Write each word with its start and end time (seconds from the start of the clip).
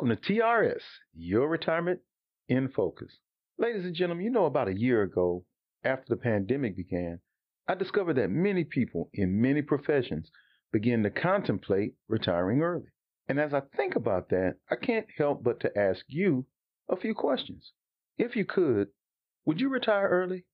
Welcome 0.00 0.16
to 0.16 0.32
TRS, 0.32 0.80
Your 1.12 1.46
Retirement 1.46 2.00
in 2.48 2.70
Focus. 2.70 3.18
Ladies 3.58 3.84
and 3.84 3.94
gentlemen, 3.94 4.24
you 4.24 4.30
know 4.30 4.46
about 4.46 4.68
a 4.68 4.78
year 4.78 5.02
ago, 5.02 5.44
after 5.84 6.06
the 6.08 6.16
pandemic 6.16 6.74
began, 6.74 7.20
I 7.68 7.74
discovered 7.74 8.14
that 8.14 8.30
many 8.30 8.64
people 8.64 9.10
in 9.12 9.42
many 9.42 9.60
professions 9.60 10.30
begin 10.72 11.02
to 11.02 11.10
contemplate 11.10 11.96
retiring 12.08 12.62
early. 12.62 12.86
And 13.28 13.38
as 13.38 13.52
I 13.52 13.60
think 13.76 13.94
about 13.94 14.30
that, 14.30 14.54
I 14.70 14.76
can't 14.76 15.06
help 15.18 15.44
but 15.44 15.60
to 15.60 15.78
ask 15.78 16.06
you 16.08 16.46
a 16.88 16.96
few 16.96 17.12
questions. 17.12 17.72
If 18.16 18.36
you 18.36 18.46
could, 18.46 18.88
would 19.44 19.60
you 19.60 19.68
retire 19.68 20.08
early? 20.08 20.46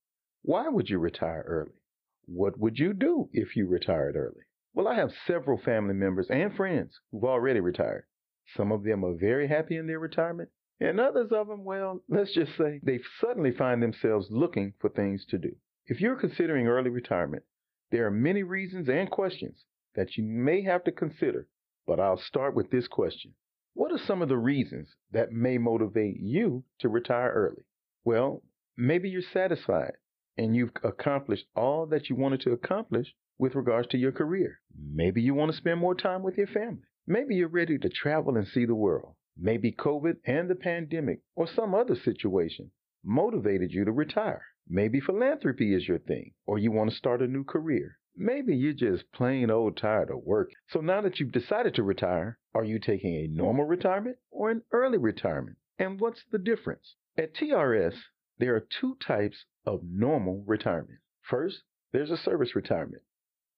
Why 0.42 0.66
would 0.66 0.90
you 0.90 0.98
retire 0.98 1.44
early? 1.46 1.78
What 2.24 2.58
would 2.58 2.80
you 2.80 2.92
do 2.92 3.28
if 3.32 3.54
you 3.54 3.68
retired 3.68 4.16
early? 4.16 4.42
Well, 4.74 4.88
I 4.88 4.96
have 4.96 5.12
several 5.24 5.56
family 5.56 5.94
members 5.94 6.26
and 6.30 6.52
friends 6.52 6.98
who've 7.12 7.22
already 7.22 7.60
retired. 7.60 8.06
Some 8.54 8.70
of 8.70 8.84
them 8.84 9.04
are 9.04 9.14
very 9.14 9.48
happy 9.48 9.76
in 9.76 9.86
their 9.86 9.98
retirement, 9.98 10.50
and 10.78 11.00
others 11.00 11.32
of 11.32 11.48
them, 11.48 11.64
well, 11.64 12.02
let's 12.08 12.32
just 12.32 12.56
say 12.56 12.80
they 12.82 13.00
suddenly 13.20 13.50
find 13.50 13.82
themselves 13.82 14.30
looking 14.30 14.74
for 14.78 14.88
things 14.88 15.24
to 15.26 15.38
do. 15.38 15.56
If 15.86 16.00
you're 16.00 16.16
considering 16.16 16.66
early 16.66 16.90
retirement, 16.90 17.44
there 17.90 18.06
are 18.06 18.10
many 18.10 18.42
reasons 18.42 18.88
and 18.88 19.10
questions 19.10 19.64
that 19.94 20.16
you 20.16 20.24
may 20.24 20.62
have 20.62 20.84
to 20.84 20.92
consider, 20.92 21.48
but 21.86 22.00
I'll 22.00 22.18
start 22.18 22.54
with 22.54 22.70
this 22.70 22.88
question. 22.88 23.34
What 23.74 23.92
are 23.92 23.98
some 23.98 24.22
of 24.22 24.28
the 24.28 24.38
reasons 24.38 24.96
that 25.12 25.32
may 25.32 25.58
motivate 25.58 26.18
you 26.18 26.64
to 26.80 26.88
retire 26.88 27.30
early? 27.30 27.64
Well, 28.04 28.42
maybe 28.76 29.08
you're 29.08 29.22
satisfied 29.22 29.96
and 30.36 30.54
you've 30.54 30.72
accomplished 30.82 31.46
all 31.54 31.86
that 31.86 32.08
you 32.08 32.16
wanted 32.16 32.40
to 32.42 32.52
accomplish 32.52 33.14
with 33.38 33.54
regards 33.54 33.88
to 33.88 33.98
your 33.98 34.12
career. 34.12 34.60
Maybe 34.78 35.22
you 35.22 35.34
want 35.34 35.50
to 35.50 35.56
spend 35.56 35.80
more 35.80 35.94
time 35.94 36.22
with 36.22 36.36
your 36.36 36.46
family. 36.46 36.84
Maybe 37.08 37.36
you're 37.36 37.46
ready 37.46 37.78
to 37.78 37.88
travel 37.88 38.36
and 38.36 38.48
see 38.48 38.64
the 38.64 38.74
world. 38.74 39.14
Maybe 39.38 39.70
COVID 39.70 40.16
and 40.24 40.50
the 40.50 40.56
pandemic 40.56 41.20
or 41.36 41.46
some 41.46 41.72
other 41.72 41.94
situation 41.94 42.72
motivated 43.04 43.70
you 43.70 43.84
to 43.84 43.92
retire. 43.92 44.44
Maybe 44.68 44.98
philanthropy 44.98 45.72
is 45.72 45.86
your 45.86 46.00
thing, 46.00 46.34
or 46.46 46.58
you 46.58 46.72
want 46.72 46.90
to 46.90 46.96
start 46.96 47.22
a 47.22 47.28
new 47.28 47.44
career. 47.44 47.98
Maybe 48.16 48.56
you're 48.56 48.72
just 48.72 49.12
plain 49.12 49.52
old 49.52 49.76
tired 49.76 50.10
of 50.10 50.24
work. 50.24 50.50
So 50.68 50.80
now 50.80 51.00
that 51.02 51.20
you've 51.20 51.30
decided 51.30 51.74
to 51.74 51.84
retire, 51.84 52.40
are 52.52 52.64
you 52.64 52.80
taking 52.80 53.14
a 53.14 53.28
normal 53.28 53.66
retirement 53.66 54.16
or 54.32 54.50
an 54.50 54.62
early 54.72 54.98
retirement? 54.98 55.58
And 55.78 56.00
what's 56.00 56.24
the 56.32 56.38
difference? 56.38 56.96
At 57.16 57.34
TRS, 57.34 57.94
there 58.38 58.56
are 58.56 58.66
two 58.80 58.96
types 58.96 59.44
of 59.64 59.84
normal 59.84 60.42
retirement. 60.44 60.98
First, 61.22 61.62
there's 61.92 62.10
a 62.10 62.16
service 62.16 62.56
retirement, 62.56 63.04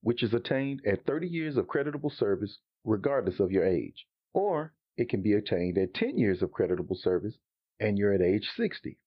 which 0.02 0.22
is 0.22 0.34
attained 0.34 0.82
at 0.86 1.06
30 1.06 1.26
years 1.26 1.56
of 1.56 1.66
creditable 1.66 2.10
service 2.10 2.58
regardless 2.88 3.38
of 3.38 3.52
your 3.52 3.64
age. 3.64 4.06
Or 4.32 4.72
it 4.96 5.08
can 5.08 5.22
be 5.22 5.34
attained 5.34 5.78
at 5.78 5.94
10 5.94 6.18
years 6.18 6.42
of 6.42 6.52
creditable 6.52 6.96
service 6.96 7.34
and 7.78 7.98
you're 7.98 8.12
at 8.12 8.22
age 8.22 8.48
60. 8.56 8.98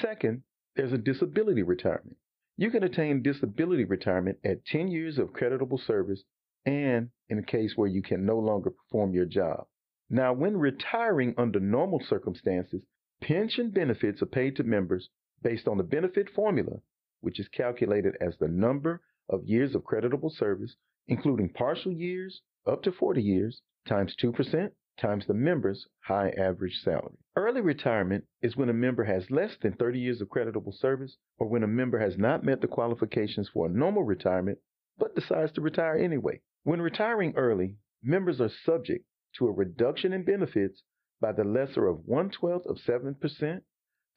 Second, 0.00 0.42
there's 0.76 0.92
a 0.92 0.98
disability 0.98 1.62
retirement. 1.62 2.16
You 2.56 2.70
can 2.70 2.84
attain 2.84 3.22
disability 3.22 3.84
retirement 3.84 4.38
at 4.44 4.64
10 4.66 4.88
years 4.88 5.18
of 5.18 5.32
creditable 5.32 5.78
service 5.78 6.22
and 6.66 7.10
in 7.28 7.38
a 7.38 7.42
case 7.42 7.72
where 7.74 7.88
you 7.88 8.02
can 8.02 8.24
no 8.24 8.38
longer 8.38 8.70
perform 8.70 9.14
your 9.14 9.24
job. 9.24 9.66
Now, 10.10 10.32
when 10.32 10.56
retiring 10.56 11.34
under 11.38 11.60
normal 11.60 12.00
circumstances, 12.00 12.82
pension 13.20 13.70
benefits 13.70 14.20
are 14.20 14.26
paid 14.26 14.56
to 14.56 14.64
members 14.64 15.08
based 15.42 15.66
on 15.66 15.78
the 15.78 15.84
benefit 15.84 16.28
formula, 16.28 16.80
which 17.20 17.40
is 17.40 17.48
calculated 17.48 18.16
as 18.20 18.36
the 18.38 18.48
number 18.48 19.00
of 19.28 19.44
years 19.44 19.74
of 19.74 19.84
creditable 19.84 20.30
service, 20.30 20.76
including 21.06 21.48
partial 21.48 21.92
years 21.92 22.42
up 22.66 22.82
to 22.82 22.92
40 22.92 23.22
years, 23.22 23.62
times 23.86 24.14
2% 24.22 24.70
times 24.98 25.26
the 25.26 25.34
member's 25.34 25.86
high 26.00 26.28
average 26.30 26.78
salary. 26.84 27.16
Early 27.34 27.62
retirement 27.62 28.24
is 28.42 28.56
when 28.56 28.68
a 28.68 28.74
member 28.74 29.04
has 29.04 29.30
less 29.30 29.56
than 29.62 29.72
30 29.72 29.98
years 29.98 30.20
of 30.20 30.28
creditable 30.28 30.72
service 30.72 31.16
or 31.38 31.48
when 31.48 31.62
a 31.62 31.68
member 31.68 31.98
has 31.98 32.18
not 32.18 32.44
met 32.44 32.60
the 32.60 32.68
qualifications 32.68 33.48
for 33.48 33.66
a 33.66 33.70
normal 33.70 34.02
retirement 34.02 34.58
but 34.98 35.14
decides 35.14 35.52
to 35.52 35.62
retire 35.62 35.96
anyway. 35.96 36.40
When 36.64 36.82
retiring 36.82 37.32
early, 37.36 37.76
members 38.02 38.40
are 38.40 38.50
subject 38.50 39.06
to 39.38 39.46
a 39.46 39.52
reduction 39.52 40.12
in 40.12 40.24
benefits 40.24 40.82
by 41.20 41.32
the 41.32 41.44
lesser 41.44 41.86
of 41.86 42.06
1 42.06 42.30
12th 42.30 42.66
of 42.66 42.76
7% 42.76 43.62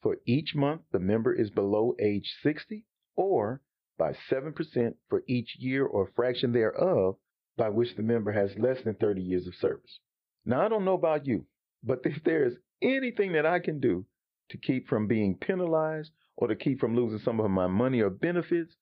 for 0.02 0.18
each 0.26 0.54
month 0.54 0.82
the 0.92 0.98
member 0.98 1.32
is 1.32 1.48
below 1.48 1.94
age 1.98 2.30
60 2.42 2.84
or 3.16 3.62
by 3.96 4.12
7% 4.30 4.94
for 5.08 5.22
each 5.26 5.56
year 5.58 5.86
or 5.86 6.10
fraction 6.14 6.52
thereof 6.52 7.16
by 7.56 7.68
which 7.68 7.94
the 7.96 8.02
member 8.02 8.32
has 8.32 8.58
less 8.58 8.82
than 8.82 8.94
30 8.94 9.22
years 9.22 9.46
of 9.46 9.54
service. 9.54 10.00
Now, 10.44 10.64
I 10.64 10.68
don't 10.68 10.84
know 10.84 10.94
about 10.94 11.26
you, 11.26 11.46
but 11.82 12.00
if 12.04 12.22
there 12.24 12.44
is 12.44 12.54
anything 12.82 13.32
that 13.32 13.46
I 13.46 13.60
can 13.60 13.80
do 13.80 14.06
to 14.50 14.58
keep 14.58 14.88
from 14.88 15.06
being 15.06 15.36
penalized 15.36 16.10
or 16.36 16.48
to 16.48 16.56
keep 16.56 16.80
from 16.80 16.96
losing 16.96 17.18
some 17.20 17.40
of 17.40 17.50
my 17.50 17.66
money 17.66 18.00
or 18.00 18.10
benefits, 18.10 18.74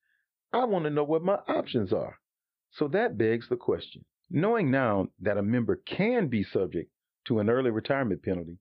I 0.53 0.65
want 0.65 0.85
to 0.85 0.91
know 0.91 1.05
what 1.05 1.23
my 1.23 1.39
options 1.49 1.93
are. 1.93 2.19
So 2.71 2.89
that 2.89 3.19
begs 3.19 3.49
the 3.49 3.57
question. 3.57 4.05
Knowing 4.31 4.71
now 4.71 5.09
that 5.21 5.37
a 5.37 5.43
member 5.43 5.77
can 5.77 6.29
be 6.29 6.43
subject 6.43 6.91
to 7.27 7.39
an 7.39 7.51
early 7.51 7.71
retirement 7.71 8.23
penalty, 8.23 8.59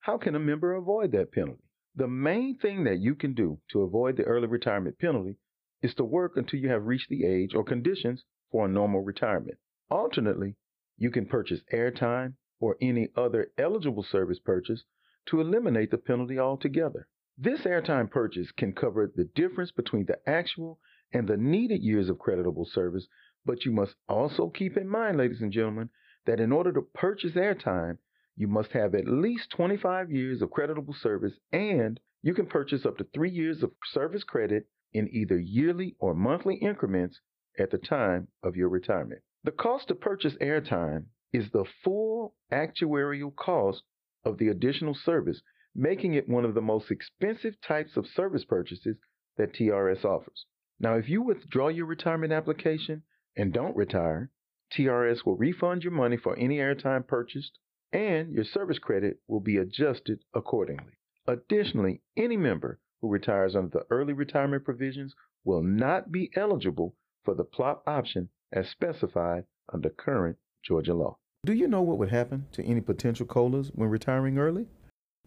how 0.00 0.18
can 0.18 0.34
a 0.34 0.38
member 0.38 0.74
avoid 0.74 1.12
that 1.12 1.32
penalty? 1.32 1.64
The 1.96 2.08
main 2.08 2.58
thing 2.58 2.84
that 2.84 2.98
you 2.98 3.14
can 3.14 3.34
do 3.34 3.58
to 3.72 3.82
avoid 3.82 4.16
the 4.16 4.24
early 4.24 4.46
retirement 4.46 4.98
penalty 4.98 5.36
is 5.82 5.94
to 5.94 6.04
work 6.04 6.36
until 6.36 6.60
you 6.60 6.68
have 6.68 6.84
reached 6.84 7.08
the 7.08 7.24
age 7.24 7.54
or 7.54 7.64
conditions 7.64 8.24
for 8.54 8.66
a 8.66 8.68
normal 8.68 9.00
retirement. 9.00 9.58
Alternately, 9.90 10.54
you 10.96 11.10
can 11.10 11.26
purchase 11.26 11.62
airtime 11.72 12.34
or 12.60 12.76
any 12.80 13.08
other 13.16 13.50
eligible 13.58 14.04
service 14.04 14.38
purchase 14.38 14.84
to 15.26 15.40
eliminate 15.40 15.90
the 15.90 15.98
penalty 15.98 16.38
altogether. 16.38 17.08
This 17.36 17.62
airtime 17.62 18.08
purchase 18.08 18.52
can 18.52 18.72
cover 18.72 19.12
the 19.12 19.24
difference 19.24 19.72
between 19.72 20.06
the 20.06 20.20
actual 20.24 20.78
and 21.12 21.26
the 21.26 21.36
needed 21.36 21.82
years 21.82 22.08
of 22.08 22.20
creditable 22.20 22.64
service, 22.64 23.08
but 23.44 23.64
you 23.64 23.72
must 23.72 23.96
also 24.08 24.50
keep 24.50 24.76
in 24.76 24.86
mind, 24.86 25.16
ladies 25.16 25.42
and 25.42 25.50
gentlemen, 25.50 25.90
that 26.24 26.38
in 26.38 26.52
order 26.52 26.70
to 26.74 26.82
purchase 26.94 27.32
airtime, 27.32 27.98
you 28.36 28.46
must 28.46 28.70
have 28.70 28.94
at 28.94 29.08
least 29.08 29.50
25 29.50 30.12
years 30.12 30.40
of 30.42 30.52
creditable 30.52 30.94
service 30.94 31.34
and 31.50 31.98
you 32.22 32.32
can 32.32 32.46
purchase 32.46 32.86
up 32.86 32.98
to 32.98 33.06
three 33.12 33.30
years 33.30 33.64
of 33.64 33.72
service 33.84 34.22
credit 34.22 34.68
in 34.92 35.08
either 35.08 35.40
yearly 35.40 35.96
or 35.98 36.14
monthly 36.14 36.54
increments 36.54 37.18
at 37.58 37.70
the 37.70 37.78
time 37.78 38.28
of 38.42 38.56
your 38.56 38.68
retirement. 38.68 39.22
The 39.44 39.52
cost 39.52 39.88
to 39.88 39.94
purchase 39.94 40.34
airtime 40.40 41.06
is 41.32 41.50
the 41.50 41.64
full 41.82 42.34
actuarial 42.52 43.34
cost 43.34 43.82
of 44.24 44.38
the 44.38 44.48
additional 44.48 44.94
service, 44.94 45.42
making 45.74 46.14
it 46.14 46.28
one 46.28 46.44
of 46.44 46.54
the 46.54 46.62
most 46.62 46.90
expensive 46.90 47.60
types 47.60 47.96
of 47.96 48.06
service 48.06 48.44
purchases 48.44 48.96
that 49.36 49.52
TRS 49.52 50.04
offers. 50.04 50.46
Now, 50.80 50.94
if 50.94 51.08
you 51.08 51.22
withdraw 51.22 51.68
your 51.68 51.86
retirement 51.86 52.32
application 52.32 53.02
and 53.36 53.52
don't 53.52 53.76
retire, 53.76 54.30
TRS 54.72 55.24
will 55.24 55.36
refund 55.36 55.84
your 55.84 55.92
money 55.92 56.16
for 56.16 56.36
any 56.36 56.56
airtime 56.56 57.06
purchased 57.06 57.58
and 57.92 58.32
your 58.32 58.44
service 58.44 58.78
credit 58.80 59.20
will 59.28 59.40
be 59.40 59.56
adjusted 59.56 60.18
accordingly. 60.34 60.98
Additionally, 61.26 62.02
any 62.16 62.36
member 62.36 62.80
who 63.00 63.08
retires 63.08 63.54
under 63.54 63.68
the 63.68 63.86
early 63.90 64.12
retirement 64.12 64.64
provisions 64.64 65.14
will 65.44 65.62
not 65.62 66.10
be 66.10 66.30
eligible 66.34 66.96
for 67.24 67.34
the 67.34 67.44
PLOP 67.44 67.82
option 67.86 68.28
as 68.52 68.68
specified 68.68 69.44
under 69.72 69.88
current 69.88 70.36
Georgia 70.62 70.94
law. 70.94 71.16
Do 71.44 71.52
you 71.52 71.68
know 71.68 71.82
what 71.82 71.98
would 71.98 72.10
happen 72.10 72.46
to 72.52 72.64
any 72.64 72.80
potential 72.80 73.26
COLAs 73.26 73.70
when 73.74 73.88
retiring 73.88 74.38
early? 74.38 74.66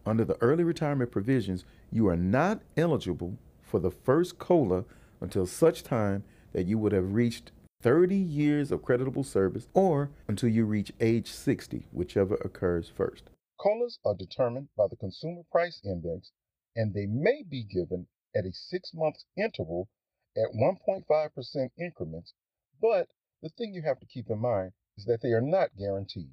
Under 0.06 0.24
the 0.24 0.40
early 0.40 0.64
retirement 0.64 1.10
provisions, 1.10 1.64
you 1.92 2.08
are 2.08 2.16
not 2.16 2.62
eligible 2.76 3.38
for 3.62 3.78
the 3.78 3.90
first 3.90 4.38
COLA 4.38 4.84
until 5.20 5.46
such 5.46 5.82
time 5.82 6.24
that 6.52 6.66
you 6.66 6.78
would 6.78 6.92
have 6.92 7.14
reached 7.14 7.52
30 7.82 8.16
years 8.16 8.72
of 8.72 8.82
creditable 8.82 9.22
service 9.22 9.68
or 9.74 10.10
until 10.26 10.48
you 10.48 10.64
reach 10.64 10.92
age 11.00 11.30
60, 11.30 11.86
whichever 11.92 12.34
occurs 12.36 12.88
first. 12.88 13.30
COLAs 13.60 13.98
are 14.04 14.14
determined 14.14 14.68
by 14.76 14.86
the 14.88 14.96
Consumer 14.96 15.42
Price 15.52 15.80
Index 15.84 16.32
and 16.74 16.94
they 16.94 17.06
may 17.06 17.42
be 17.48 17.64
given 17.64 18.06
at 18.34 18.44
a 18.44 18.52
six 18.52 18.92
month 18.94 19.16
interval 19.36 19.88
at 20.38 20.54
1.5% 20.54 21.70
increments, 21.78 22.32
but 22.80 23.08
the 23.42 23.48
thing 23.50 23.74
you 23.74 23.82
have 23.82 23.98
to 24.00 24.06
keep 24.06 24.30
in 24.30 24.38
mind 24.38 24.72
is 24.96 25.04
that 25.04 25.20
they 25.22 25.32
are 25.32 25.40
not 25.40 25.76
guaranteed. 25.76 26.30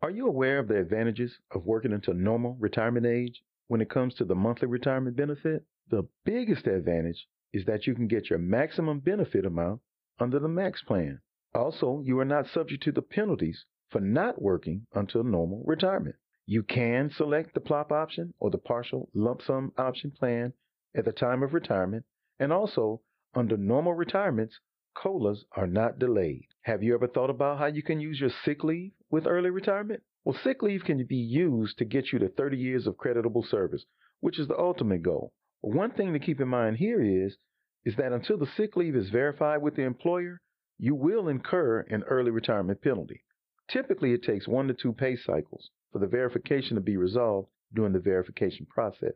Are 0.00 0.10
you 0.10 0.26
aware 0.26 0.58
of 0.58 0.68
the 0.68 0.78
advantages 0.78 1.38
of 1.50 1.64
working 1.64 1.92
until 1.92 2.14
normal 2.14 2.56
retirement 2.58 3.06
age 3.06 3.42
when 3.68 3.80
it 3.80 3.90
comes 3.90 4.14
to 4.14 4.24
the 4.24 4.34
monthly 4.34 4.68
retirement 4.68 5.16
benefit? 5.16 5.64
The 5.90 6.08
biggest 6.24 6.66
advantage 6.66 7.28
is 7.52 7.64
that 7.66 7.86
you 7.86 7.94
can 7.94 8.08
get 8.08 8.30
your 8.30 8.38
maximum 8.38 9.00
benefit 9.00 9.44
amount 9.44 9.80
under 10.18 10.38
the 10.38 10.48
MAX 10.48 10.82
plan. 10.82 11.20
Also, 11.54 12.00
you 12.04 12.18
are 12.18 12.24
not 12.24 12.48
subject 12.48 12.82
to 12.84 12.92
the 12.92 13.02
penalties 13.02 13.64
for 13.90 14.00
not 14.00 14.40
working 14.40 14.86
until 14.94 15.22
normal 15.22 15.62
retirement. 15.66 16.16
You 16.46 16.62
can 16.62 17.10
select 17.10 17.54
the 17.54 17.60
PLOP 17.60 17.92
option 17.92 18.34
or 18.40 18.50
the 18.50 18.58
partial 18.58 19.08
lump 19.14 19.42
sum 19.42 19.72
option 19.76 20.10
plan 20.10 20.54
at 20.94 21.04
the 21.04 21.12
time 21.12 21.42
of 21.42 21.54
retirement, 21.54 22.04
and 22.38 22.52
also 22.52 23.02
under 23.34 23.56
normal 23.56 23.94
retirements, 23.94 24.58
COLAs 24.94 25.44
are 25.52 25.66
not 25.66 25.98
delayed. 25.98 26.48
Have 26.62 26.82
you 26.82 26.94
ever 26.94 27.08
thought 27.08 27.30
about 27.30 27.58
how 27.58 27.66
you 27.66 27.82
can 27.82 27.98
use 28.00 28.20
your 28.20 28.30
sick 28.44 28.62
leave 28.62 28.92
with 29.10 29.26
early 29.26 29.50
retirement? 29.50 30.02
Well, 30.24 30.38
sick 30.44 30.62
leave 30.62 30.84
can 30.84 31.04
be 31.06 31.16
used 31.16 31.78
to 31.78 31.84
get 31.84 32.12
you 32.12 32.18
to 32.18 32.28
30 32.28 32.56
years 32.56 32.86
of 32.86 32.98
creditable 32.98 33.42
service, 33.42 33.84
which 34.20 34.38
is 34.38 34.48
the 34.48 34.58
ultimate 34.58 35.02
goal. 35.02 35.32
One 35.62 35.92
thing 35.92 36.12
to 36.12 36.18
keep 36.18 36.40
in 36.40 36.48
mind 36.48 36.76
here 36.76 37.00
is, 37.00 37.36
is 37.84 37.96
that 37.96 38.12
until 38.12 38.36
the 38.36 38.46
sick 38.46 38.76
leave 38.76 38.94
is 38.94 39.10
verified 39.10 39.62
with 39.62 39.76
the 39.76 39.82
employer, 39.82 40.40
you 40.78 40.94
will 40.94 41.28
incur 41.28 41.80
an 41.88 42.02
early 42.04 42.30
retirement 42.30 42.82
penalty. 42.82 43.24
Typically, 43.68 44.12
it 44.12 44.22
takes 44.22 44.46
one 44.46 44.68
to 44.68 44.74
two 44.74 44.92
pay 44.92 45.16
cycles 45.16 45.70
for 45.90 45.98
the 45.98 46.06
verification 46.06 46.74
to 46.74 46.82
be 46.82 46.96
resolved 46.96 47.48
during 47.72 47.92
the 47.92 47.98
verification 47.98 48.66
process. 48.66 49.14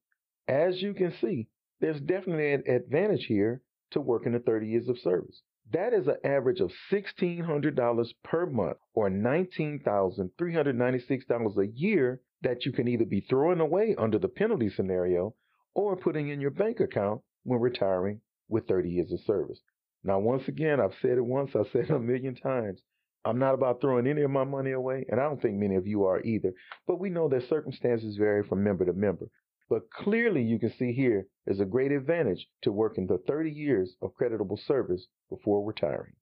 As 0.48 0.82
you 0.82 0.94
can 0.94 1.12
see, 1.20 1.48
there's 1.80 2.00
definitely 2.00 2.52
an 2.52 2.64
advantage 2.66 3.26
here 3.26 3.62
to 3.90 4.00
working 4.00 4.32
the 4.32 4.38
30 4.38 4.68
years 4.68 4.88
of 4.88 4.98
service. 4.98 5.42
That 5.72 5.92
is 5.92 6.08
an 6.08 6.16
average 6.24 6.60
of 6.60 6.72
$1,600 6.90 8.14
per 8.24 8.46
month 8.46 8.78
or 8.94 9.10
$19,396 9.10 11.56
a 11.56 11.66
year 11.68 12.20
that 12.42 12.64
you 12.64 12.72
can 12.72 12.88
either 12.88 13.04
be 13.04 13.20
throwing 13.20 13.60
away 13.60 13.94
under 13.96 14.18
the 14.18 14.26
penalty 14.28 14.70
scenario 14.70 15.34
or 15.74 15.96
putting 15.96 16.28
in 16.28 16.40
your 16.40 16.50
bank 16.50 16.80
account 16.80 17.22
when 17.44 17.60
retiring 17.60 18.20
with 18.48 18.66
30 18.66 18.90
years 18.90 19.12
of 19.12 19.20
service. 19.20 19.60
Now, 20.04 20.18
once 20.18 20.48
again, 20.48 20.80
I've 20.80 20.96
said 21.00 21.18
it 21.18 21.24
once, 21.24 21.54
I've 21.54 21.68
said 21.72 21.84
it 21.84 21.90
a 21.90 21.98
million 21.98 22.34
times. 22.34 22.80
I'm 23.24 23.38
not 23.38 23.54
about 23.54 23.80
throwing 23.80 24.08
any 24.08 24.22
of 24.22 24.30
my 24.32 24.44
money 24.44 24.72
away, 24.72 25.04
and 25.08 25.20
I 25.20 25.24
don't 25.24 25.40
think 25.40 25.56
many 25.56 25.76
of 25.76 25.86
you 25.86 26.04
are 26.04 26.20
either. 26.22 26.52
But 26.86 26.98
we 26.98 27.08
know 27.08 27.28
that 27.28 27.48
circumstances 27.48 28.16
vary 28.16 28.42
from 28.42 28.64
member 28.64 28.84
to 28.84 28.92
member. 28.92 29.28
But 29.70 29.90
clearly, 29.90 30.42
you 30.42 30.58
can 30.58 30.70
see 30.70 30.92
here 30.92 31.28
is 31.46 31.60
a 31.60 31.64
great 31.64 31.92
advantage 31.92 32.48
to 32.62 32.72
working 32.72 33.06
the 33.06 33.18
30 33.18 33.50
years 33.50 33.96
of 34.02 34.14
creditable 34.14 34.56
service 34.56 35.06
before 35.30 35.64
retiring. 35.64 36.14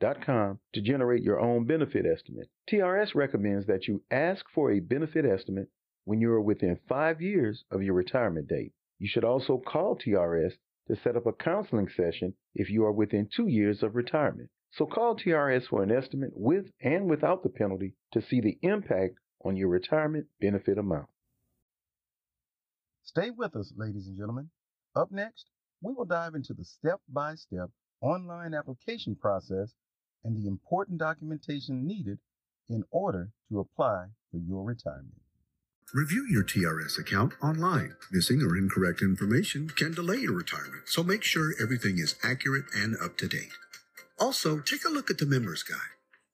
www.trsga.com 0.00 0.58
to 0.74 0.80
generate 0.80 1.22
your 1.22 1.40
own 1.40 1.64
benefit 1.64 2.04
estimate. 2.06 2.48
TRS 2.70 3.14
recommends 3.14 3.66
that 3.66 3.86
you 3.86 4.02
ask 4.10 4.44
for 4.54 4.70
a 4.70 4.80
benefit 4.80 5.24
estimate 5.24 5.68
when 6.04 6.20
you 6.20 6.30
are 6.30 6.40
within 6.40 6.78
five 6.88 7.20
years 7.20 7.64
of 7.70 7.82
your 7.82 7.94
retirement 7.94 8.48
date. 8.48 8.72
You 8.98 9.08
should 9.08 9.24
also 9.24 9.58
call 9.58 9.96
TRS 9.96 10.52
to 10.88 10.96
set 10.96 11.16
up 11.16 11.26
a 11.26 11.32
counseling 11.32 11.88
session 11.88 12.34
if 12.54 12.70
you 12.70 12.84
are 12.84 12.92
within 12.92 13.28
two 13.34 13.48
years 13.48 13.82
of 13.82 13.96
retirement. 13.96 14.50
So 14.72 14.86
call 14.86 15.16
TRS 15.16 15.66
for 15.68 15.82
an 15.82 15.90
estimate 15.90 16.32
with 16.34 16.66
and 16.80 17.08
without 17.08 17.42
the 17.42 17.48
penalty 17.48 17.94
to 18.12 18.22
see 18.22 18.40
the 18.40 18.58
impact 18.62 19.14
on 19.44 19.56
your 19.56 19.68
retirement 19.68 20.26
benefit 20.40 20.78
amount. 20.78 21.08
Stay 23.04 23.30
with 23.30 23.56
us, 23.56 23.72
ladies 23.76 24.06
and 24.06 24.16
gentlemen. 24.16 24.50
Up 24.94 25.10
next, 25.10 25.46
we 25.80 25.92
will 25.92 26.04
dive 26.04 26.34
into 26.34 26.52
the 26.54 26.64
step 26.64 27.00
by 27.08 27.34
step 27.34 27.70
online 28.00 28.54
application 28.54 29.16
process 29.16 29.72
and 30.26 30.36
the 30.36 30.48
important 30.48 30.98
documentation 30.98 31.86
needed 31.86 32.18
in 32.68 32.82
order 32.90 33.30
to 33.48 33.60
apply 33.60 34.06
for 34.30 34.38
your 34.38 34.64
retirement. 34.64 35.22
Review 35.94 36.26
your 36.28 36.42
TRS 36.42 36.98
account 36.98 37.34
online. 37.40 37.94
Missing 38.10 38.42
or 38.42 38.56
incorrect 38.56 39.02
information 39.02 39.68
can 39.68 39.94
delay 39.94 40.16
your 40.16 40.34
retirement, 40.34 40.82
so 40.86 41.04
make 41.04 41.22
sure 41.22 41.54
everything 41.62 41.98
is 41.98 42.16
accurate 42.24 42.64
and 42.74 42.96
up 43.00 43.16
to 43.18 43.28
date. 43.28 43.52
Also, 44.18 44.58
take 44.58 44.84
a 44.84 44.90
look 44.90 45.10
at 45.10 45.18
the 45.18 45.26
Members 45.26 45.62
Guide. 45.62 45.78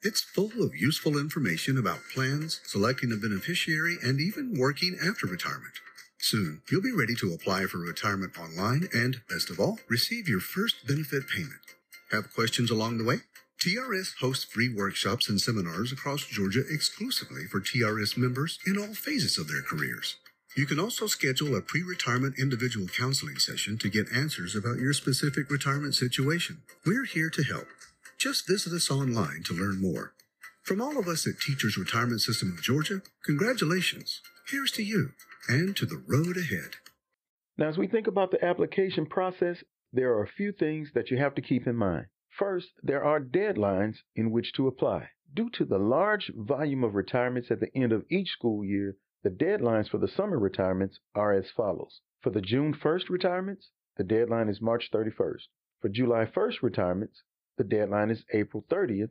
It's 0.00 0.22
full 0.22 0.50
of 0.62 0.74
useful 0.74 1.18
information 1.18 1.76
about 1.76 2.00
plans, 2.14 2.60
selecting 2.64 3.12
a 3.12 3.16
beneficiary, 3.16 3.98
and 4.02 4.20
even 4.20 4.58
working 4.58 4.96
after 5.06 5.26
retirement. 5.26 5.74
Soon, 6.18 6.62
you'll 6.70 6.82
be 6.82 6.92
ready 6.96 7.14
to 7.16 7.34
apply 7.34 7.66
for 7.66 7.78
retirement 7.78 8.38
online 8.38 8.88
and, 8.94 9.20
best 9.28 9.50
of 9.50 9.60
all, 9.60 9.78
receive 9.88 10.28
your 10.28 10.40
first 10.40 10.86
benefit 10.86 11.28
payment. 11.28 11.60
Have 12.10 12.34
questions 12.34 12.70
along 12.70 12.98
the 12.98 13.04
way? 13.04 13.18
TRS 13.62 14.18
hosts 14.18 14.42
free 14.42 14.74
workshops 14.74 15.28
and 15.28 15.40
seminars 15.40 15.92
across 15.92 16.26
Georgia 16.26 16.64
exclusively 16.68 17.44
for 17.48 17.60
TRS 17.60 18.16
members 18.16 18.58
in 18.66 18.76
all 18.76 18.92
phases 18.92 19.38
of 19.38 19.46
their 19.46 19.62
careers. 19.62 20.16
You 20.56 20.66
can 20.66 20.80
also 20.80 21.06
schedule 21.06 21.54
a 21.54 21.60
pre-retirement 21.60 22.40
individual 22.40 22.88
counseling 22.88 23.36
session 23.38 23.78
to 23.78 23.88
get 23.88 24.12
answers 24.12 24.56
about 24.56 24.80
your 24.80 24.92
specific 24.92 25.48
retirement 25.48 25.94
situation. 25.94 26.62
We're 26.84 27.04
here 27.04 27.30
to 27.30 27.44
help. 27.44 27.68
Just 28.18 28.48
visit 28.48 28.72
us 28.72 28.90
online 28.90 29.44
to 29.44 29.54
learn 29.54 29.80
more. 29.80 30.12
From 30.64 30.82
all 30.82 30.98
of 30.98 31.06
us 31.06 31.24
at 31.28 31.38
Teachers 31.38 31.76
Retirement 31.76 32.20
System 32.20 32.50
of 32.50 32.64
Georgia, 32.64 33.00
congratulations. 33.24 34.22
Here's 34.48 34.72
to 34.72 34.82
you 34.82 35.10
and 35.48 35.76
to 35.76 35.86
the 35.86 36.02
road 36.08 36.36
ahead. 36.36 36.78
Now, 37.56 37.68
as 37.68 37.78
we 37.78 37.86
think 37.86 38.08
about 38.08 38.32
the 38.32 38.44
application 38.44 39.06
process, 39.06 39.58
there 39.92 40.12
are 40.14 40.24
a 40.24 40.32
few 40.36 40.50
things 40.50 40.88
that 40.96 41.12
you 41.12 41.18
have 41.18 41.36
to 41.36 41.42
keep 41.42 41.68
in 41.68 41.76
mind. 41.76 42.06
First, 42.38 42.80
there 42.82 43.04
are 43.04 43.20
deadlines 43.20 43.98
in 44.16 44.30
which 44.30 44.54
to 44.54 44.66
apply. 44.66 45.10
Due 45.34 45.50
to 45.50 45.66
the 45.66 45.78
large 45.78 46.32
volume 46.34 46.82
of 46.82 46.94
retirements 46.94 47.50
at 47.50 47.60
the 47.60 47.70
end 47.76 47.92
of 47.92 48.06
each 48.08 48.30
school 48.30 48.64
year, 48.64 48.96
the 49.22 49.30
deadlines 49.30 49.90
for 49.90 49.98
the 49.98 50.08
summer 50.08 50.38
retirements 50.38 50.98
are 51.14 51.34
as 51.34 51.50
follows. 51.50 52.00
For 52.20 52.30
the 52.30 52.40
June 52.40 52.72
1st 52.72 53.10
retirements, 53.10 53.70
the 53.96 54.04
deadline 54.04 54.48
is 54.48 54.62
March 54.62 54.90
31st. 54.90 55.48
For 55.80 55.90
July 55.90 56.24
1st 56.24 56.62
retirements, 56.62 57.22
the 57.58 57.64
deadline 57.64 58.08
is 58.08 58.24
April 58.32 58.64
30th. 58.70 59.10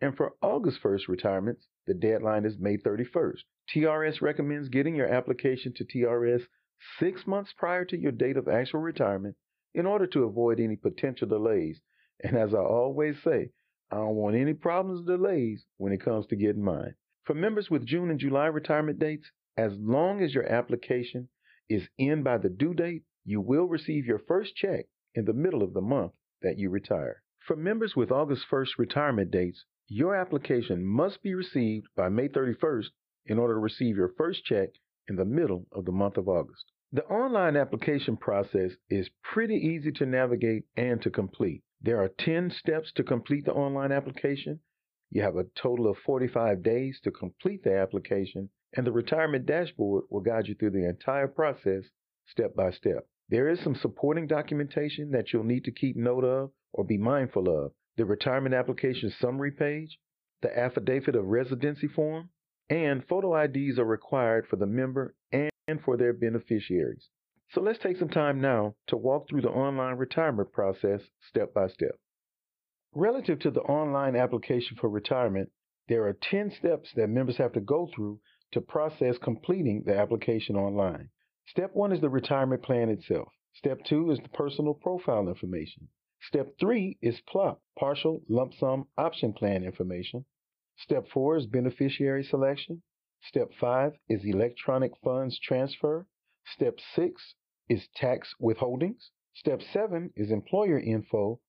And 0.00 0.16
for 0.16 0.34
August 0.42 0.82
1st 0.82 1.06
retirements, 1.06 1.68
the 1.86 1.94
deadline 1.94 2.44
is 2.44 2.58
May 2.58 2.78
31st. 2.78 3.44
TRS 3.72 4.20
recommends 4.20 4.68
getting 4.70 4.96
your 4.96 5.06
application 5.06 5.72
to 5.74 5.84
TRS 5.84 6.42
six 6.98 7.28
months 7.28 7.52
prior 7.52 7.84
to 7.84 7.96
your 7.96 8.12
date 8.12 8.36
of 8.36 8.48
actual 8.48 8.80
retirement 8.80 9.36
in 9.72 9.86
order 9.86 10.08
to 10.08 10.24
avoid 10.24 10.58
any 10.58 10.74
potential 10.74 11.28
delays. 11.28 11.80
And 12.22 12.36
as 12.36 12.54
I 12.54 12.58
always 12.58 13.16
say, 13.22 13.50
I 13.90 13.96
don't 13.96 14.16
want 14.16 14.36
any 14.36 14.54
problems 14.54 15.08
or 15.08 15.16
delays 15.16 15.64
when 15.76 15.92
it 15.92 16.00
comes 16.00 16.26
to 16.26 16.36
getting 16.36 16.62
mine. 16.62 16.94
For 17.24 17.34
members 17.34 17.70
with 17.70 17.86
June 17.86 18.10
and 18.10 18.18
July 18.18 18.46
retirement 18.46 18.98
dates, 18.98 19.30
as 19.56 19.72
long 19.78 20.22
as 20.22 20.34
your 20.34 20.46
application 20.50 21.28
is 21.68 21.88
in 21.98 22.22
by 22.22 22.38
the 22.38 22.48
due 22.48 22.74
date, 22.74 23.04
you 23.24 23.40
will 23.40 23.66
receive 23.66 24.06
your 24.06 24.18
first 24.18 24.54
check 24.54 24.86
in 25.14 25.24
the 25.24 25.32
middle 25.32 25.62
of 25.62 25.72
the 25.72 25.80
month 25.80 26.12
that 26.42 26.58
you 26.58 26.70
retire. 26.70 27.22
For 27.46 27.56
members 27.56 27.94
with 27.96 28.10
August 28.10 28.46
1st 28.50 28.78
retirement 28.78 29.30
dates, 29.30 29.64
your 29.88 30.16
application 30.16 30.84
must 30.84 31.22
be 31.22 31.34
received 31.34 31.86
by 31.96 32.08
May 32.08 32.28
31st 32.28 32.90
in 33.26 33.38
order 33.38 33.54
to 33.54 33.60
receive 33.60 33.96
your 33.96 34.12
first 34.16 34.44
check 34.44 34.70
in 35.08 35.16
the 35.16 35.24
middle 35.24 35.66
of 35.72 35.84
the 35.84 35.92
month 35.92 36.16
of 36.16 36.28
August. 36.28 36.64
The 36.92 37.04
online 37.04 37.56
application 37.56 38.16
process 38.16 38.72
is 38.88 39.10
pretty 39.22 39.56
easy 39.56 39.92
to 39.92 40.06
navigate 40.06 40.64
and 40.76 41.00
to 41.02 41.10
complete. 41.10 41.62
There 41.86 42.02
are 42.02 42.08
10 42.08 42.50
steps 42.50 42.90
to 42.94 43.04
complete 43.04 43.44
the 43.44 43.52
online 43.52 43.92
application. 43.92 44.58
You 45.08 45.22
have 45.22 45.36
a 45.36 45.44
total 45.54 45.86
of 45.86 45.96
45 45.98 46.60
days 46.60 46.98
to 47.04 47.12
complete 47.12 47.62
the 47.62 47.78
application, 47.78 48.50
and 48.76 48.84
the 48.84 48.90
retirement 48.90 49.46
dashboard 49.46 50.02
will 50.10 50.20
guide 50.20 50.48
you 50.48 50.56
through 50.56 50.72
the 50.72 50.88
entire 50.88 51.28
process 51.28 51.84
step 52.26 52.56
by 52.56 52.72
step. 52.72 53.06
There 53.28 53.48
is 53.48 53.60
some 53.60 53.76
supporting 53.76 54.26
documentation 54.26 55.12
that 55.12 55.32
you'll 55.32 55.44
need 55.44 55.62
to 55.62 55.70
keep 55.70 55.94
note 55.94 56.24
of 56.24 56.50
or 56.72 56.82
be 56.82 56.98
mindful 56.98 57.48
of. 57.48 57.70
The 57.96 58.04
retirement 58.04 58.52
application 58.52 59.10
summary 59.10 59.52
page, 59.52 60.00
the 60.42 60.58
affidavit 60.58 61.14
of 61.14 61.26
residency 61.26 61.86
form, 61.86 62.30
and 62.68 63.06
photo 63.06 63.40
IDs 63.40 63.78
are 63.78 63.84
required 63.84 64.48
for 64.48 64.56
the 64.56 64.66
member 64.66 65.14
and 65.30 65.80
for 65.84 65.96
their 65.96 66.12
beneficiaries. 66.12 67.10
So 67.50 67.60
let's 67.60 67.78
take 67.78 67.96
some 67.96 68.08
time 68.08 68.40
now 68.40 68.74
to 68.88 68.96
walk 68.96 69.28
through 69.28 69.42
the 69.42 69.50
online 69.50 69.96
retirement 69.96 70.52
process 70.52 71.00
step 71.28 71.54
by 71.54 71.68
step. 71.68 71.98
Relative 72.92 73.38
to 73.40 73.50
the 73.50 73.60
online 73.62 74.16
application 74.16 74.76
for 74.76 74.88
retirement, 74.88 75.50
there 75.88 76.06
are 76.06 76.12
10 76.12 76.50
steps 76.50 76.92
that 76.94 77.08
members 77.08 77.36
have 77.36 77.52
to 77.52 77.60
go 77.60 77.88
through 77.94 78.20
to 78.52 78.60
process 78.60 79.18
completing 79.18 79.84
the 79.84 79.96
application 79.96 80.56
online. 80.56 81.10
Step 81.46 81.74
one 81.74 81.92
is 81.92 82.00
the 82.00 82.08
retirement 82.08 82.62
plan 82.62 82.88
itself. 82.88 83.28
Step 83.54 83.84
two 83.84 84.10
is 84.10 84.18
the 84.18 84.28
personal 84.30 84.74
profile 84.74 85.28
information. 85.28 85.88
Step 86.20 86.58
three 86.58 86.98
is 87.00 87.20
PLOP, 87.20 87.62
partial 87.78 88.22
lump 88.28 88.54
sum 88.54 88.88
option 88.98 89.32
plan 89.32 89.62
information. 89.62 90.24
Step 90.76 91.06
four 91.08 91.36
is 91.36 91.46
beneficiary 91.46 92.24
selection. 92.24 92.82
Step 93.22 93.50
five 93.60 93.92
is 94.08 94.24
electronic 94.24 94.92
funds 95.02 95.38
transfer. 95.38 96.06
Step 96.54 96.78
six 96.94 97.34
is 97.68 97.88
tax 97.94 98.34
withholdings. 98.40 99.10
Step 99.34 99.60
seven 99.60 100.12
is 100.16 100.30
employer 100.30 100.78
info. 100.78 101.40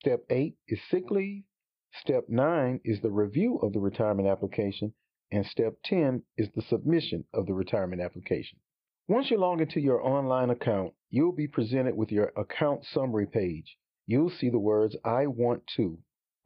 Step 0.00 0.24
eight 0.30 0.56
is 0.68 0.80
sick 0.90 1.10
leave. 1.10 1.44
Step 1.92 2.28
nine 2.28 2.80
is 2.84 3.00
the 3.00 3.10
review 3.10 3.56
of 3.58 3.72
the 3.72 3.80
retirement 3.80 4.28
application. 4.28 4.94
And 5.32 5.44
step 5.46 5.78
10 5.84 6.22
is 6.36 6.48
the 6.52 6.62
submission 6.62 7.24
of 7.34 7.46
the 7.46 7.54
retirement 7.54 8.00
application. 8.00 8.60
Once 9.08 9.30
you 9.30 9.38
log 9.38 9.60
into 9.60 9.80
your 9.80 10.00
online 10.00 10.50
account, 10.50 10.94
you'll 11.10 11.32
be 11.32 11.48
presented 11.48 11.96
with 11.96 12.12
your 12.12 12.32
account 12.36 12.84
summary 12.84 13.26
page. 13.26 13.76
You'll 14.06 14.30
see 14.30 14.50
the 14.50 14.58
words 14.60 14.96
I 15.04 15.26
want 15.26 15.66
to 15.76 15.98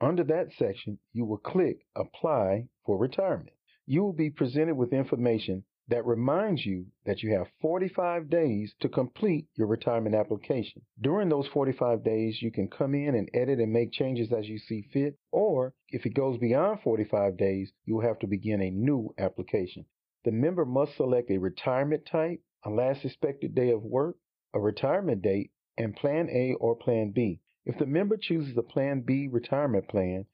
under 0.02 0.25
that 0.25 0.50
section, 0.54 0.99
you 1.12 1.26
will 1.26 1.37
click 1.37 1.85
Apply 1.94 2.68
for 2.87 2.97
Retirement. 2.97 3.50
You 3.85 4.02
will 4.02 4.14
be 4.14 4.30
presented 4.30 4.75
with 4.75 4.94
information 4.94 5.64
that 5.90 6.06
reminds 6.06 6.64
you 6.64 6.87
that 7.04 7.20
you 7.20 7.35
have 7.35 7.49
45 7.61 8.30
days 8.30 8.73
to 8.80 8.88
complete 8.88 9.49
your 9.56 9.66
retirement 9.66 10.14
application. 10.14 10.82
During 11.00 11.28
those 11.28 11.49
45 11.49 12.04
days, 12.04 12.40
you 12.40 12.52
can 12.52 12.68
come 12.68 12.94
in 12.94 13.16
and 13.16 13.28
edit 13.35 13.59
and 13.59 13.73
make 13.73 13.90
changes 13.92 14.32
as 14.32 14.49
you 14.49 14.59
see 14.59 14.82
fit, 14.92 15.18
or 15.32 15.75
if 15.88 16.06
it 16.06 16.14
goes 16.14 16.38
beyond 16.38 16.80
45 16.82 17.37
days, 17.37 17.73
you 17.85 17.97
will 17.97 18.02
have 18.02 18.20
to 18.20 18.28
begin 18.28 18.62
a 18.62 18.70
new 18.70 19.12
application. 19.18 19.85
the 20.25 20.30
member 20.30 20.64
must 20.64 20.97
select 20.97 21.30
a 21.30 21.38
retirement 21.38 22.06
type, 22.06 22.40
a 22.64 22.70
last 22.70 23.04
expected 23.04 23.54
day 23.54 23.70
of 23.70 23.82
work, 23.82 24.16
a 24.54 24.61
retirement 24.61 25.23
date, 25.23 25.50
and 25.76 25.97
Plan 25.97 26.28
A 26.30 26.54
or 26.61 26.76
Plan 26.76 27.11
B. 27.11 27.40
If 27.64 27.78
the 27.78 27.87
member 27.87 28.16
chooses 28.16 28.56
a 28.56 28.62
Plan 28.62 29.00
B 29.00 29.28
retirement 29.28 29.88
plan, 29.88 30.26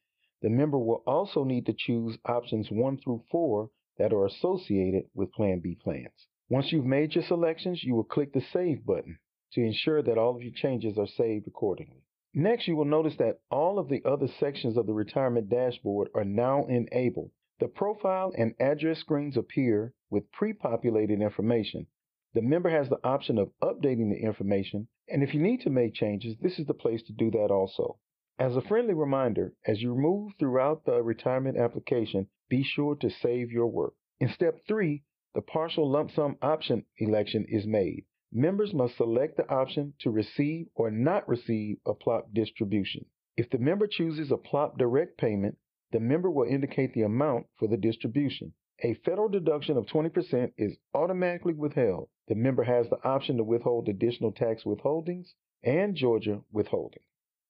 the 0.42 0.50
member 0.50 0.78
will 0.78 1.02
also 1.06 1.44
need 1.44 1.64
to 1.66 1.72
choose 1.72 2.18
options 2.26 2.70
1 2.70 2.98
through 2.98 3.22
4 3.30 3.70
that 3.98 4.12
are 4.12 4.26
associated 4.26 5.04
with 5.14 5.32
Plan 5.32 5.60
B 5.60 5.76
plans. 5.82 6.28
Once 6.48 6.72
you've 6.72 6.84
made 6.84 7.14
your 7.14 7.24
selections, 7.24 7.82
you 7.82 7.94
will 7.94 8.04
click 8.04 8.32
the 8.32 8.40
Save 8.52 8.84
button 8.86 9.18
to 9.52 9.60
ensure 9.60 10.02
that 10.02 10.18
all 10.18 10.36
of 10.36 10.42
your 10.42 10.52
changes 10.54 10.98
are 10.98 11.06
saved 11.06 11.46
accordingly. 11.46 12.02
Next, 12.34 12.68
you 12.68 12.76
will 12.76 12.84
notice 12.84 13.16
that 13.16 13.40
all 13.50 13.78
of 13.78 13.88
the 13.88 14.02
other 14.04 14.28
sections 14.38 14.76
of 14.76 14.86
the 14.86 14.92
retirement 14.92 15.48
dashboard 15.48 16.08
are 16.14 16.24
now 16.24 16.66
enabled. 16.66 17.30
The 17.58 17.68
profile 17.68 18.32
and 18.36 18.54
address 18.60 18.98
screens 18.98 19.36
appear 19.36 19.94
with 20.10 20.30
pre-populated 20.32 21.22
information. 21.22 21.86
The 22.34 22.42
member 22.42 22.68
has 22.68 22.90
the 22.90 23.02
option 23.02 23.38
of 23.38 23.50
updating 23.62 24.10
the 24.10 24.22
information, 24.22 24.88
and 25.08 25.22
if 25.22 25.32
you 25.32 25.40
need 25.40 25.62
to 25.62 25.70
make 25.70 25.94
changes, 25.94 26.36
this 26.38 26.58
is 26.58 26.66
the 26.66 26.74
place 26.74 27.02
to 27.04 27.14
do 27.14 27.30
that 27.30 27.50
also. 27.50 27.98
As 28.38 28.54
a 28.54 28.60
friendly 28.60 28.92
reminder, 28.92 29.54
as 29.66 29.80
you 29.80 29.94
move 29.94 30.32
throughout 30.38 30.84
the 30.84 31.02
retirement 31.02 31.56
application, 31.56 32.28
be 32.48 32.62
sure 32.62 32.94
to 32.96 33.10
save 33.10 33.50
your 33.50 33.66
work. 33.66 33.94
In 34.20 34.28
step 34.28 34.60
three, 34.66 35.02
the 35.34 35.42
partial 35.42 35.90
lump 35.90 36.10
sum 36.12 36.38
option 36.40 36.84
election 36.98 37.44
is 37.48 37.66
made. 37.66 38.04
Members 38.32 38.74
must 38.74 38.96
select 38.96 39.36
the 39.36 39.48
option 39.48 39.94
to 40.00 40.10
receive 40.10 40.68
or 40.74 40.90
not 40.90 41.28
receive 41.28 41.78
a 41.86 41.94
PLOP 41.94 42.32
distribution. 42.32 43.04
If 43.36 43.50
the 43.50 43.58
member 43.58 43.86
chooses 43.86 44.30
a 44.30 44.36
PLOP 44.36 44.78
direct 44.78 45.18
payment, 45.18 45.58
the 45.92 46.00
member 46.00 46.30
will 46.30 46.48
indicate 46.48 46.92
the 46.94 47.02
amount 47.02 47.46
for 47.58 47.68
the 47.68 47.76
distribution. 47.76 48.54
A 48.82 48.94
federal 48.94 49.28
deduction 49.28 49.76
of 49.76 49.86
20% 49.86 50.52
is 50.56 50.76
automatically 50.92 51.54
withheld. 51.54 52.08
The 52.28 52.34
member 52.34 52.64
has 52.64 52.88
the 52.88 53.02
option 53.04 53.36
to 53.36 53.44
withhold 53.44 53.88
additional 53.88 54.32
tax 54.32 54.64
withholdings 54.64 55.34
and 55.62 55.94
Georgia 55.94 56.42
withholding. 56.50 57.02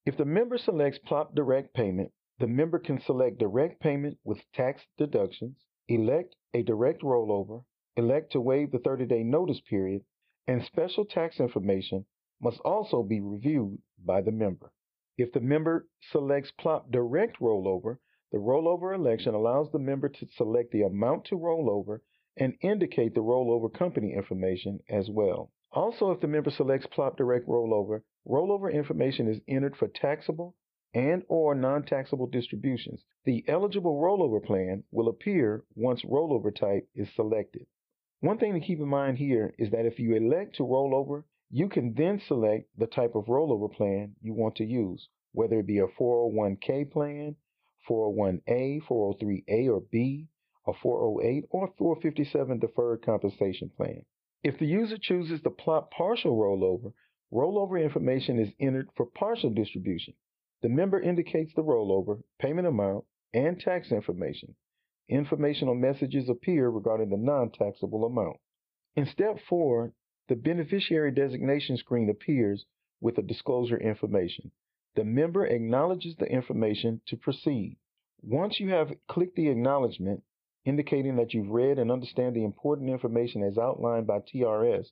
If 0.04 0.16
the 0.16 0.24
member 0.24 0.58
selects 0.58 0.98
PLOP 0.98 1.34
direct 1.34 1.74
payment, 1.74 2.12
the 2.38 2.46
member 2.46 2.78
can 2.78 3.00
select 3.00 3.38
direct 3.38 3.80
payment 3.80 4.18
with 4.22 4.44
tax 4.52 4.82
deductions, 4.98 5.64
elect 5.88 6.36
a 6.52 6.62
direct 6.62 7.00
rollover, 7.02 7.64
elect 7.96 8.32
to 8.32 8.40
waive 8.40 8.70
the 8.70 8.78
30 8.78 9.06
day 9.06 9.22
notice 9.22 9.60
period, 9.60 10.04
and 10.46 10.62
special 10.62 11.06
tax 11.06 11.40
information 11.40 12.04
must 12.40 12.60
also 12.60 13.02
be 13.02 13.20
reviewed 13.20 13.78
by 14.04 14.20
the 14.20 14.30
member. 14.30 14.70
If 15.16 15.32
the 15.32 15.40
member 15.40 15.88
selects 16.00 16.50
PLOP 16.50 16.90
direct 16.90 17.40
rollover, 17.40 17.96
the 18.32 18.38
rollover 18.38 18.94
election 18.94 19.34
allows 19.34 19.72
the 19.72 19.78
member 19.78 20.10
to 20.10 20.26
select 20.26 20.72
the 20.72 20.82
amount 20.82 21.24
to 21.26 21.38
rollover 21.38 22.00
and 22.36 22.58
indicate 22.60 23.14
the 23.14 23.22
rollover 23.22 23.72
company 23.72 24.12
information 24.12 24.80
as 24.90 25.08
well. 25.08 25.52
Also, 25.72 26.10
if 26.10 26.20
the 26.20 26.28
member 26.28 26.50
selects 26.50 26.86
PLOP 26.88 27.16
direct 27.16 27.48
rollover, 27.48 28.02
rollover 28.28 28.70
information 28.70 29.26
is 29.26 29.40
entered 29.48 29.74
for 29.74 29.88
taxable 29.88 30.54
and 30.96 31.22
or 31.28 31.54
non-taxable 31.54 32.26
distributions. 32.28 33.04
The 33.26 33.44
eligible 33.48 34.00
rollover 34.00 34.42
plan 34.42 34.82
will 34.90 35.08
appear 35.08 35.62
once 35.74 36.02
rollover 36.02 36.54
type 36.54 36.88
is 36.94 37.06
selected. 37.14 37.66
One 38.20 38.38
thing 38.38 38.54
to 38.54 38.60
keep 38.60 38.78
in 38.78 38.88
mind 38.88 39.18
here 39.18 39.54
is 39.58 39.70
that 39.72 39.84
if 39.84 39.98
you 39.98 40.14
elect 40.14 40.56
to 40.56 40.62
rollover, 40.62 41.24
you 41.50 41.68
can 41.68 41.92
then 41.92 42.18
select 42.26 42.70
the 42.78 42.86
type 42.86 43.14
of 43.14 43.26
rollover 43.26 43.70
plan 43.70 44.14
you 44.22 44.32
want 44.32 44.56
to 44.56 44.64
use, 44.64 45.06
whether 45.32 45.58
it 45.58 45.66
be 45.66 45.80
a 45.80 45.86
401k 45.86 46.90
plan, 46.90 47.36
401a, 47.86 48.80
403a 48.88 49.68
or 49.68 49.82
B, 49.92 50.28
a 50.66 50.72
408 50.72 51.44
or 51.50 51.74
457 51.76 52.58
deferred 52.58 53.04
compensation 53.04 53.70
plan. 53.76 54.02
If 54.42 54.58
the 54.58 54.66
user 54.66 54.96
chooses 54.98 55.42
the 55.42 55.50
PLOP 55.50 55.90
partial 55.90 56.38
rollover, 56.38 56.94
rollover 57.30 57.82
information 57.82 58.38
is 58.38 58.54
entered 58.58 58.88
for 58.96 59.04
partial 59.04 59.50
distribution. 59.50 60.14
The 60.62 60.68
member 60.68 61.00
indicates 61.00 61.52
the 61.54 61.62
rollover, 61.62 62.22
payment 62.38 62.66
amount, 62.66 63.04
and 63.34 63.60
tax 63.60 63.92
information. 63.92 64.56
Informational 65.08 65.74
messages 65.74 66.28
appear 66.28 66.68
regarding 66.70 67.10
the 67.10 67.16
non-taxable 67.16 68.04
amount. 68.04 68.38
In 68.96 69.06
step 69.06 69.38
4, 69.48 69.92
the 70.28 70.36
beneficiary 70.36 71.12
designation 71.12 71.76
screen 71.76 72.10
appears 72.10 72.64
with 73.00 73.16
the 73.16 73.22
disclosure 73.22 73.76
information. 73.76 74.50
The 74.94 75.04
member 75.04 75.46
acknowledges 75.46 76.16
the 76.16 76.26
information 76.26 77.02
to 77.06 77.16
proceed. 77.16 77.76
Once 78.22 78.58
you 78.58 78.70
have 78.70 78.96
clicked 79.06 79.36
the 79.36 79.48
acknowledgement, 79.48 80.22
indicating 80.64 81.16
that 81.16 81.34
you've 81.34 81.50
read 81.50 81.78
and 81.78 81.92
understand 81.92 82.34
the 82.34 82.44
important 82.44 82.90
information 82.90 83.42
as 83.42 83.58
outlined 83.58 84.06
by 84.06 84.20
TRS, 84.20 84.86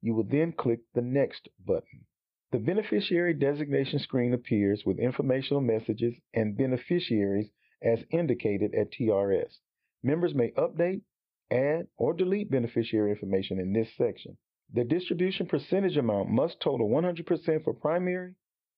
you 0.00 0.14
will 0.14 0.24
then 0.24 0.52
click 0.52 0.80
the 0.94 1.02
Next 1.02 1.48
button. 1.64 2.06
The 2.52 2.58
beneficiary 2.58 3.34
designation 3.34 4.00
screen 4.00 4.34
appears 4.34 4.84
with 4.84 4.98
informational 4.98 5.60
messages 5.60 6.16
and 6.34 6.56
beneficiaries 6.56 7.48
as 7.80 8.04
indicated 8.10 8.74
at 8.74 8.90
TRS. 8.90 9.60
Members 10.02 10.34
may 10.34 10.50
update, 10.52 11.02
add, 11.52 11.86
or 11.96 12.12
delete 12.12 12.50
beneficiary 12.50 13.12
information 13.12 13.60
in 13.60 13.72
this 13.72 13.94
section. 13.96 14.36
The 14.72 14.82
distribution 14.82 15.46
percentage 15.46 15.96
amount 15.96 16.30
must 16.30 16.60
total 16.60 16.88
100% 16.88 17.62
for 17.62 17.72
primary 17.72 18.34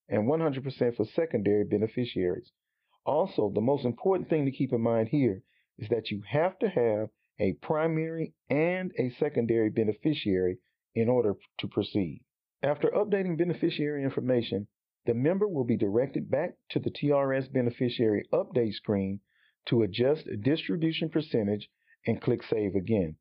and 0.06 0.28
100% 0.28 0.94
for 0.94 1.04
secondary 1.06 1.64
beneficiaries. 1.64 2.52
Also, 3.06 3.48
the 3.48 3.62
most 3.62 3.86
important 3.86 4.28
thing 4.28 4.44
to 4.44 4.52
keep 4.52 4.74
in 4.74 4.82
mind 4.82 5.08
here 5.08 5.42
is 5.78 5.88
that 5.88 6.10
you 6.10 6.20
have 6.28 6.58
to 6.58 6.68
have 6.68 7.08
a 7.38 7.54
primary 7.54 8.34
and 8.50 8.92
a 8.98 9.10
secondary 9.18 9.70
beneficiary 9.70 10.58
in 10.94 11.08
order 11.08 11.36
to 11.56 11.68
proceed. 11.68 12.22
After 12.64 12.90
updating 12.90 13.36
beneficiary 13.36 14.04
information, 14.04 14.68
the 15.04 15.14
member 15.14 15.48
will 15.48 15.64
be 15.64 15.76
directed 15.76 16.30
back 16.30 16.54
to 16.68 16.78
the 16.78 16.92
TRS 16.92 17.52
beneficiary 17.52 18.24
update 18.32 18.74
screen 18.74 19.18
to 19.66 19.82
adjust 19.82 20.28
distribution 20.42 21.08
percentage 21.08 21.68
and 22.06 22.20
click 22.20 22.40
Save 22.44 22.76
again. 22.76 23.16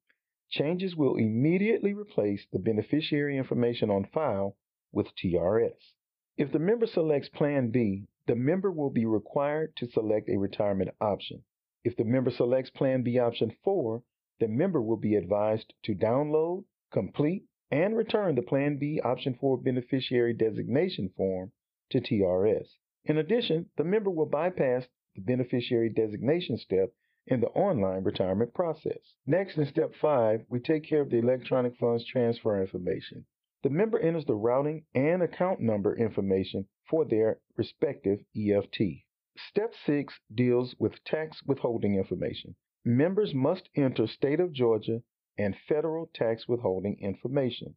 Changes 0.49 0.95
will 0.95 1.15
immediately 1.15 1.93
replace 1.93 2.45
the 2.51 2.59
beneficiary 2.59 3.35
information 3.35 3.89
on 3.89 4.05
file 4.05 4.57
with 4.91 5.07
TRS. 5.15 5.93
If 6.37 6.51
the 6.51 6.59
member 6.59 6.85
selects 6.85 7.29
Plan 7.29 7.71
B, 7.71 8.05
the 8.27 8.35
member 8.35 8.71
will 8.71 8.91
be 8.91 9.05
required 9.05 9.75
to 9.77 9.87
select 9.87 10.29
a 10.29 10.37
retirement 10.37 10.91
option. 11.01 11.43
If 11.83 11.95
the 11.95 12.05
member 12.05 12.29
selects 12.29 12.69
Plan 12.69 13.01
B 13.01 13.17
option 13.17 13.55
4, 13.63 14.03
the 14.39 14.47
member 14.47 14.81
will 14.81 14.97
be 14.97 15.15
advised 15.15 15.73
to 15.83 15.95
download, 15.95 16.65
complete, 16.91 17.45
and 17.71 17.95
return 17.95 18.35
the 18.35 18.41
Plan 18.41 18.77
B 18.77 18.99
option 19.01 19.33
4 19.33 19.57
beneficiary 19.57 20.33
designation 20.33 21.09
form 21.15 21.51
to 21.89 22.01
TRS. 22.01 22.67
In 23.05 23.17
addition, 23.17 23.69
the 23.77 23.83
member 23.83 24.09
will 24.09 24.25
bypass 24.25 24.85
the 25.15 25.21
beneficiary 25.21 25.89
designation 25.89 26.57
step 26.57 26.93
in 27.27 27.39
the 27.39 27.47
online 27.49 28.03
retirement 28.03 28.53
process. 28.53 29.15
Next, 29.25 29.57
in 29.57 29.65
step 29.65 29.93
5, 29.95 30.45
we 30.49 30.59
take 30.59 30.83
care 30.83 31.01
of 31.01 31.09
the 31.09 31.17
electronic 31.17 31.75
funds 31.77 32.05
transfer 32.05 32.61
information. 32.61 33.25
The 33.63 33.69
member 33.69 33.99
enters 33.99 34.25
the 34.25 34.35
routing 34.35 34.85
and 34.95 35.21
account 35.21 35.59
number 35.59 35.95
information 35.95 36.67
for 36.89 37.05
their 37.05 37.39
respective 37.57 38.19
EFT. 38.35 39.03
Step 39.49 39.73
6 39.85 40.13
deals 40.33 40.75
with 40.79 41.03
tax 41.03 41.41
withholding 41.45 41.95
information. 41.95 42.55
Members 42.83 43.33
must 43.33 43.69
enter 43.75 44.07
state 44.07 44.39
of 44.39 44.51
Georgia 44.51 45.03
and 45.37 45.55
federal 45.67 46.09
tax 46.13 46.47
withholding 46.47 46.97
information. 46.99 47.75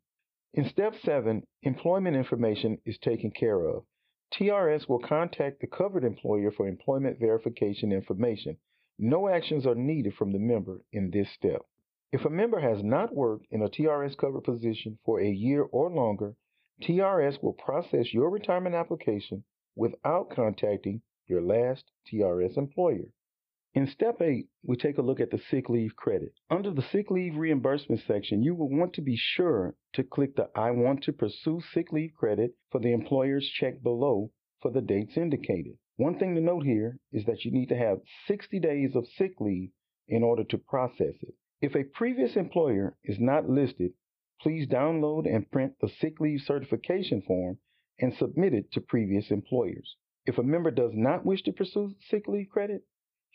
In 0.53 0.69
step 0.69 0.95
7, 1.05 1.45
employment 1.63 2.17
information 2.17 2.79
is 2.85 2.99
taken 2.99 3.31
care 3.31 3.65
of. 3.67 3.85
TRS 4.33 4.89
will 4.89 4.99
contact 4.99 5.61
the 5.61 5.67
covered 5.67 6.05
employer 6.05 6.51
for 6.51 6.67
employment 6.67 7.19
verification 7.19 7.93
information. 7.93 8.57
No 8.99 9.29
actions 9.29 9.67
are 9.67 9.75
needed 9.75 10.15
from 10.15 10.33
the 10.33 10.39
member 10.39 10.83
in 10.93 11.11
this 11.11 11.31
step. 11.31 11.63
If 12.13 12.25
a 12.25 12.31
member 12.31 12.61
has 12.61 12.83
not 12.83 13.15
worked 13.15 13.47
in 13.51 13.63
a 13.63 13.69
TRS 13.69 14.17
covered 14.17 14.45
position 14.45 14.99
for 15.05 15.21
a 15.21 15.29
year 15.29 15.63
or 15.63 15.91
longer, 15.91 16.37
TRS 16.81 17.43
will 17.43 17.55
process 17.55 18.13
your 18.13 18.31
retirement 18.31 18.75
application 18.75 19.45
without 19.75 20.31
contacting 20.31 21.03
your 21.27 21.43
last 21.43 21.91
TRS 22.07 22.57
employer. 22.57 23.07
In 23.75 23.89
step 23.89 24.23
8, 24.23 24.47
we 24.63 24.77
take 24.77 24.99
a 24.99 25.03
look 25.03 25.19
at 25.19 25.33
the 25.33 25.43
sick 25.51 25.69
leave 25.69 25.97
credit. 25.97 26.33
Under 26.49 26.71
the 26.71 26.81
sick 26.81 27.11
leave 27.11 27.35
reimbursement 27.35 28.03
section, 28.03 28.41
you 28.41 28.55
will 28.55 28.69
want 28.69 28.93
to 28.93 29.03
be 29.03 29.17
sure 29.17 29.75
to 29.95 30.05
click 30.05 30.37
the 30.37 30.49
I 30.55 30.71
want 30.71 31.03
to 31.03 31.13
pursue 31.13 31.61
sick 31.73 31.91
leave 31.91 32.15
credit 32.15 32.55
for 32.71 32.79
the 32.79 32.93
employer's 32.93 33.49
check 33.49 33.83
below 33.83 34.31
for 34.63 34.71
the 34.71 34.81
dates 34.81 35.17
indicated. 35.17 35.77
One 35.97 36.21
thing 36.21 36.37
to 36.37 36.41
note 36.41 36.63
here 36.63 37.01
is 37.11 37.25
that 37.25 37.45
you 37.45 37.51
need 37.51 37.69
to 37.71 37.77
have 37.77 38.01
60 38.29 38.61
days 38.61 38.95
of 38.95 39.09
sick 39.09 39.41
leave 39.41 39.73
in 40.07 40.23
order 40.23 40.45
to 40.45 40.59
process 40.59 41.17
it. 41.23 41.35
If 41.61 41.75
a 41.75 41.83
previous 41.83 42.37
employer 42.37 42.97
is 43.03 43.19
not 43.19 43.51
listed, 43.51 43.95
please 44.41 44.69
download 44.69 45.27
and 45.27 45.51
print 45.51 45.81
the 45.81 45.89
sick 45.89 46.21
leave 46.21 46.43
certification 46.43 47.23
form 47.23 47.59
and 47.99 48.15
submit 48.15 48.55
it 48.55 48.71
to 48.71 48.81
previous 48.81 49.33
employers. 49.33 49.97
If 50.27 50.39
a 50.39 50.45
member 50.45 50.71
does 50.71 50.93
not 50.95 51.27
wish 51.27 51.43
to 51.43 51.53
pursue 51.53 51.97
sick 52.09 52.29
leave 52.29 52.51
credit, 52.51 52.85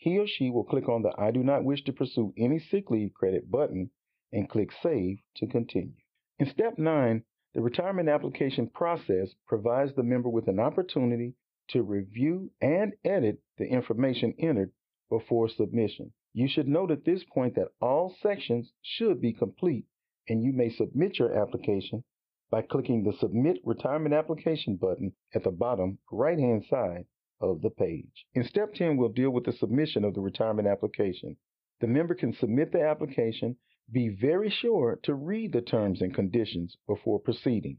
he 0.00 0.18
or 0.18 0.26
she 0.26 0.48
will 0.48 0.64
click 0.64 0.88
on 0.88 1.02
the 1.02 1.12
I 1.18 1.30
do 1.30 1.42
not 1.42 1.62
wish 1.62 1.84
to 1.84 1.92
pursue 1.92 2.32
any 2.38 2.58
sick 2.58 2.90
leave 2.90 3.12
credit 3.12 3.50
button 3.50 3.90
and 4.32 4.48
click 4.48 4.72
Save 4.72 5.18
to 5.36 5.46
continue. 5.46 5.92
In 6.38 6.46
step 6.46 6.78
9, 6.78 7.22
the 7.52 7.60
retirement 7.60 8.08
application 8.08 8.68
process 8.68 9.34
provides 9.46 9.94
the 9.94 10.02
member 10.02 10.30
with 10.30 10.48
an 10.48 10.58
opportunity 10.58 11.34
to 11.68 11.82
review 11.82 12.50
and 12.62 12.94
edit 13.04 13.42
the 13.58 13.66
information 13.66 14.32
entered 14.38 14.72
before 15.10 15.50
submission. 15.50 16.14
You 16.32 16.48
should 16.48 16.66
note 16.66 16.90
at 16.90 17.04
this 17.04 17.22
point 17.24 17.54
that 17.56 17.72
all 17.78 18.16
sections 18.22 18.72
should 18.80 19.20
be 19.20 19.34
complete 19.34 19.84
and 20.26 20.42
you 20.42 20.54
may 20.54 20.70
submit 20.70 21.18
your 21.18 21.38
application 21.38 22.04
by 22.50 22.62
clicking 22.62 23.04
the 23.04 23.12
Submit 23.12 23.58
Retirement 23.66 24.14
Application 24.14 24.76
button 24.76 25.12
at 25.34 25.44
the 25.44 25.50
bottom 25.50 25.98
right 26.10 26.38
hand 26.38 26.64
side 26.70 27.04
of 27.40 27.62
the 27.62 27.70
page. 27.70 28.26
In 28.34 28.44
step 28.44 28.74
10, 28.74 28.96
we'll 28.96 29.08
deal 29.08 29.30
with 29.30 29.44
the 29.44 29.52
submission 29.52 30.04
of 30.04 30.14
the 30.14 30.20
retirement 30.20 30.68
application. 30.68 31.36
The 31.80 31.86
member 31.86 32.14
can 32.14 32.32
submit 32.32 32.72
the 32.72 32.82
application. 32.82 33.56
Be 33.90 34.08
very 34.08 34.50
sure 34.50 35.00
to 35.04 35.14
read 35.14 35.52
the 35.52 35.62
terms 35.62 36.02
and 36.02 36.14
conditions 36.14 36.76
before 36.86 37.18
proceeding. 37.18 37.78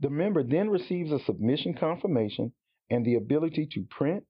The 0.00 0.10
member 0.10 0.42
then 0.42 0.70
receives 0.70 1.10
a 1.10 1.18
submission 1.18 1.74
confirmation 1.74 2.52
and 2.90 3.04
the 3.04 3.16
ability 3.16 3.66
to 3.72 3.82
print, 3.84 4.24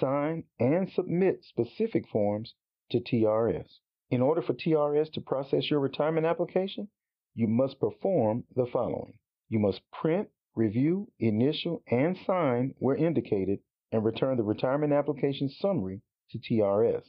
sign, 0.00 0.44
and 0.58 0.90
submit 0.90 1.44
specific 1.44 2.08
forms 2.08 2.54
to 2.90 3.00
TRS. 3.00 3.78
In 4.10 4.20
order 4.20 4.42
for 4.42 4.54
TRS 4.54 5.12
to 5.12 5.20
process 5.20 5.70
your 5.70 5.80
retirement 5.80 6.26
application, 6.26 6.88
you 7.34 7.46
must 7.48 7.80
perform 7.80 8.44
the 8.54 8.66
following. 8.66 9.18
You 9.48 9.58
must 9.58 9.80
print, 9.92 10.28
review, 10.54 11.10
initial, 11.18 11.82
and 11.90 12.16
sign 12.26 12.74
where 12.78 12.96
indicated 12.96 13.60
and 13.94 14.04
return 14.04 14.36
the 14.36 14.42
retirement 14.42 14.92
application 14.92 15.48
summary 15.48 16.02
to 16.28 16.36
TRS. 16.36 17.04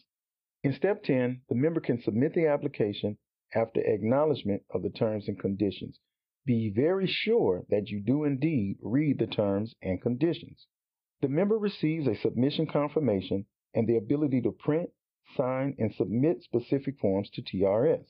In 0.63 0.71
step 0.73 1.01
10, 1.01 1.41
the 1.49 1.55
member 1.55 1.79
can 1.81 1.99
submit 1.99 2.35
the 2.35 2.45
application 2.45 3.17
after 3.55 3.81
acknowledgement 3.81 4.61
of 4.69 4.83
the 4.83 4.91
terms 4.91 5.27
and 5.27 5.39
conditions. 5.39 5.99
Be 6.45 6.69
very 6.69 7.07
sure 7.07 7.65
that 7.69 7.89
you 7.89 8.01
do 8.01 8.23
indeed 8.23 8.77
read 8.83 9.17
the 9.17 9.25
terms 9.25 9.73
and 9.81 9.99
conditions. 9.99 10.67
The 11.21 11.27
member 11.27 11.57
receives 11.57 12.05
a 12.05 12.15
submission 12.15 12.67
confirmation 12.67 13.47
and 13.73 13.87
the 13.87 13.97
ability 13.97 14.41
to 14.41 14.51
print, 14.51 14.91
sign, 15.35 15.75
and 15.79 15.91
submit 15.95 16.43
specific 16.43 16.99
forms 16.99 17.31
to 17.31 17.41
TRS. 17.41 18.05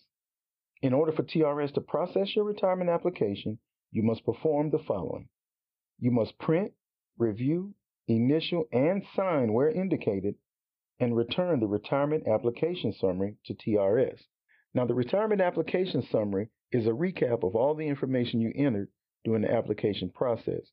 In 0.81 0.91
order 0.91 1.13
for 1.13 1.23
TRS 1.23 1.73
to 1.75 1.81
process 1.81 2.35
your 2.35 2.43
retirement 2.43 2.89
application, 2.89 3.57
you 3.91 4.03
must 4.03 4.25
perform 4.25 4.71
the 4.71 4.79
following. 4.79 5.29
You 5.97 6.11
must 6.11 6.37
print, 6.39 6.73
review, 7.17 7.73
initial, 8.07 8.65
and 8.71 9.03
sign 9.15 9.53
where 9.53 9.69
indicated, 9.69 10.35
and 10.99 11.15
return 11.15 11.59
the 11.59 11.67
retirement 11.67 12.27
application 12.27 12.93
summary 12.93 13.37
to 13.45 13.53
TRS. 13.53 14.19
Now, 14.73 14.85
the 14.85 14.93
retirement 14.93 15.41
application 15.41 16.01
summary 16.11 16.49
is 16.71 16.85
a 16.85 16.91
recap 16.91 17.43
of 17.43 17.55
all 17.55 17.75
the 17.75 17.87
information 17.87 18.41
you 18.41 18.51
entered 18.55 18.89
during 19.23 19.41
the 19.41 19.51
application 19.51 20.09
process. 20.09 20.71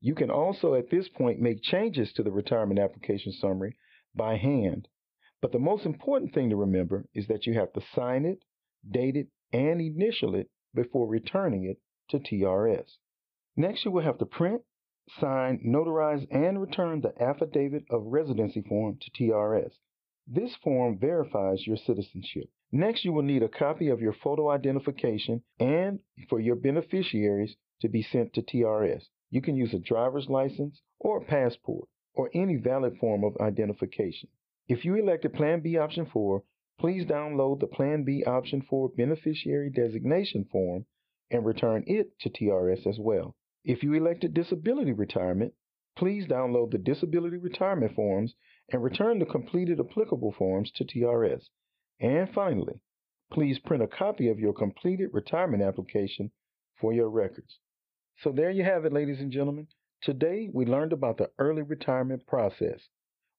You 0.00 0.14
can 0.14 0.30
also, 0.30 0.74
at 0.74 0.90
this 0.90 1.08
point, 1.08 1.40
make 1.40 1.62
changes 1.62 2.12
to 2.14 2.22
the 2.22 2.32
retirement 2.32 2.80
application 2.80 3.32
summary 3.32 3.76
by 4.14 4.36
hand. 4.36 4.88
But 5.40 5.52
the 5.52 5.58
most 5.58 5.86
important 5.86 6.34
thing 6.34 6.50
to 6.50 6.56
remember 6.56 7.06
is 7.14 7.26
that 7.28 7.46
you 7.46 7.54
have 7.54 7.72
to 7.72 7.82
sign 7.94 8.24
it, 8.24 8.44
date 8.88 9.16
it, 9.16 9.28
and 9.52 9.80
initial 9.80 10.34
it 10.34 10.50
before 10.74 11.06
returning 11.06 11.64
it 11.64 11.78
to 12.10 12.18
TRS. 12.18 12.96
Next, 13.56 13.84
you 13.84 13.90
will 13.90 14.02
have 14.02 14.18
to 14.18 14.26
print, 14.26 14.62
sign, 15.18 15.60
notarize, 15.64 16.26
and 16.30 16.60
return 16.60 17.00
the 17.00 17.20
Affidavit 17.22 17.84
of 17.90 18.06
Residency 18.06 18.62
form 18.62 18.98
to 19.00 19.10
TRS. 19.10 19.72
This 20.26 20.54
form 20.56 20.98
verifies 20.98 21.66
your 21.66 21.76
citizenship. 21.76 22.48
Next, 22.70 23.04
you 23.04 23.12
will 23.12 23.22
need 23.22 23.42
a 23.42 23.48
copy 23.48 23.88
of 23.88 24.00
your 24.00 24.12
photo 24.12 24.48
identification 24.48 25.42
and 25.58 25.98
for 26.28 26.40
your 26.40 26.56
beneficiaries 26.56 27.56
to 27.80 27.88
be 27.88 28.02
sent 28.02 28.32
to 28.34 28.42
TRS. 28.42 29.08
You 29.30 29.42
can 29.42 29.56
use 29.56 29.74
a 29.74 29.78
driver's 29.78 30.28
license 30.28 30.80
or 30.98 31.24
passport 31.24 31.88
or 32.14 32.30
any 32.32 32.56
valid 32.56 32.96
form 32.98 33.24
of 33.24 33.36
identification. 33.38 34.28
If 34.68 34.84
you 34.84 34.94
elected 34.94 35.34
Plan 35.34 35.60
B 35.60 35.76
Option 35.76 36.06
4, 36.06 36.44
please 36.78 37.04
download 37.04 37.60
the 37.60 37.66
Plan 37.66 38.04
B 38.04 38.24
Option 38.24 38.62
4 38.62 38.90
Beneficiary 38.90 39.70
Designation 39.70 40.44
form 40.44 40.86
and 41.30 41.44
return 41.44 41.84
it 41.86 42.18
to 42.20 42.30
TRS 42.30 42.86
as 42.86 42.98
well. 42.98 43.34
If 43.64 43.84
you 43.84 43.94
elected 43.94 44.34
disability 44.34 44.92
retirement, 44.92 45.54
please 45.96 46.26
download 46.26 46.72
the 46.72 46.78
disability 46.78 47.36
retirement 47.36 47.94
forms 47.94 48.34
and 48.72 48.82
return 48.82 49.18
the 49.20 49.26
completed 49.26 49.78
applicable 49.78 50.32
forms 50.32 50.72
to 50.72 50.84
TRS. 50.84 51.48
And 52.00 52.28
finally, 52.34 52.80
please 53.30 53.60
print 53.60 53.82
a 53.82 53.86
copy 53.86 54.28
of 54.28 54.40
your 54.40 54.52
completed 54.52 55.10
retirement 55.12 55.62
application 55.62 56.32
for 56.80 56.92
your 56.92 57.08
records. 57.08 57.60
So 58.16 58.32
there 58.32 58.50
you 58.50 58.64
have 58.64 58.84
it, 58.84 58.92
ladies 58.92 59.20
and 59.20 59.30
gentlemen. 59.30 59.68
Today 60.02 60.50
we 60.52 60.66
learned 60.66 60.92
about 60.92 61.18
the 61.18 61.30
early 61.38 61.62
retirement 61.62 62.26
process. 62.26 62.88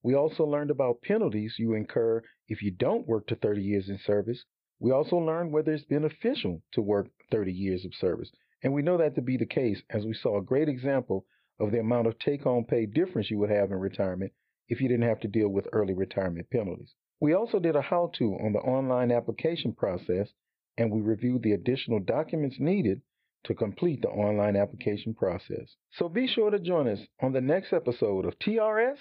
We 0.03 0.13
also 0.13 0.45
learned 0.45 0.71
about 0.71 1.01
penalties 1.01 1.55
you 1.59 1.73
incur 1.73 2.23
if 2.47 2.62
you 2.62 2.71
don't 2.71 3.07
work 3.07 3.27
to 3.27 3.36
30 3.36 3.62
years 3.62 3.89
in 3.89 3.97
service. 3.97 4.45
We 4.79 4.91
also 4.91 5.17
learned 5.17 5.51
whether 5.51 5.73
it's 5.73 5.83
beneficial 5.83 6.62
to 6.71 6.81
work 6.81 7.09
30 7.29 7.51
years 7.51 7.83
of 7.83 7.93
service. 7.93 8.31
And 8.63 8.73
we 8.73 8.82
know 8.82 8.97
that 8.97 9.15
to 9.15 9.21
be 9.21 9.38
the 9.38 9.45
case 9.45 9.82
as 9.89 10.06
we 10.06 10.13
saw 10.13 10.38
a 10.38 10.43
great 10.43 10.69
example 10.69 11.26
of 11.60 11.71
the 11.71 11.80
amount 11.80 12.08
of 12.08 12.17
take 12.17 12.43
home 12.43 12.65
pay 12.65 12.86
difference 12.86 13.30
you 13.30 13.38
would 13.39 13.49
have 13.49 13.71
in 13.71 13.78
retirement 13.78 14.32
if 14.69 14.80
you 14.80 14.88
didn't 14.88 15.08
have 15.08 15.19
to 15.19 15.28
deal 15.28 15.49
with 15.49 15.67
early 15.73 15.93
retirement 15.93 16.49
penalties. 16.49 16.93
We 17.19 17.34
also 17.34 17.60
did 17.60 17.76
a 17.76 17.82
how 17.82 18.12
to 18.17 18.36
on 18.36 18.54
the 18.54 18.60
online 18.60 19.12
application 19.12 19.73
process 19.73 20.30
and 20.78 20.91
we 20.91 21.02
reviewed 21.02 21.43
the 21.43 21.52
additional 21.52 21.99
documents 21.99 22.60
needed 22.60 23.02
to 23.43 23.54
complete 23.54 24.02
the 24.02 24.10
online 24.10 24.56
application 24.56 25.13
process. 25.13 25.76
So 25.91 26.08
be 26.08 26.28
sure 26.28 26.49
to 26.49 26.60
join 26.60 26.88
us 26.88 26.99
on 27.21 27.34
the 27.34 27.41
next 27.41 27.73
episode 27.73 28.26
of 28.26 28.39
TRS, 28.39 28.97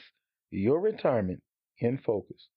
Your 0.50 0.80
Retirement 0.80 1.42
in 1.78 1.98
Focus. 1.98 2.48